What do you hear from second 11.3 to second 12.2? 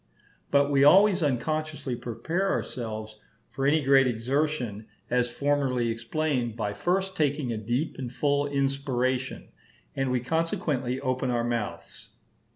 mouths.